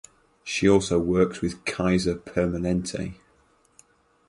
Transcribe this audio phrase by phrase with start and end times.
[0.43, 3.19] She also works with Kaiser Permanente.